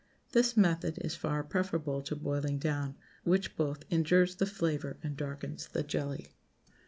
[0.31, 5.67] This method is far preferable to boiling down, which both injures the flavor and darkens
[5.67, 6.33] the jelly.